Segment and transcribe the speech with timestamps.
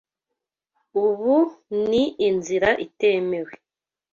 [1.05, 1.35] Ubu
[1.89, 3.53] ni inzira itemewe.